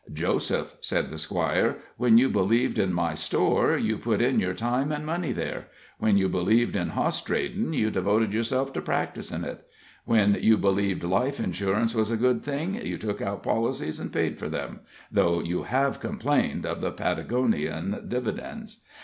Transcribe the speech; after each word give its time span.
"Joseph," 0.11 0.77
said 0.81 1.11
the 1.11 1.19
Squire, 1.19 1.77
"when 1.95 2.17
you 2.17 2.27
believed 2.27 2.79
in 2.79 2.91
my 2.91 3.13
store, 3.13 3.77
you 3.77 3.99
put 3.99 4.19
in 4.19 4.39
your 4.39 4.55
time 4.55 4.91
and 4.91 5.05
money 5.05 5.31
there. 5.31 5.67
When 5.99 6.17
you 6.17 6.27
believed 6.27 6.75
in 6.75 6.89
hoss 6.89 7.21
tradin' 7.23 7.71
you 7.75 7.91
devoted 7.91 8.33
yourself 8.33 8.73
to 8.73 8.81
practicing 8.81 9.43
it. 9.43 9.63
When 10.05 10.35
you 10.41 10.57
believed 10.57 11.03
life 11.03 11.39
insurance 11.39 11.93
was 11.93 12.09
a 12.09 12.17
good 12.17 12.41
thing, 12.41 12.83
you 12.83 12.97
took 12.97 13.21
out 13.21 13.43
policies 13.43 13.99
and 13.99 14.11
paid 14.11 14.39
for 14.39 14.49
them, 14.49 14.79
though 15.11 15.39
you 15.39 15.65
have 15.67 15.99
complained 15.99 16.65
of 16.65 16.81
the 16.81 16.91
Patagonian 16.91 18.05
dividends. 18.07 18.81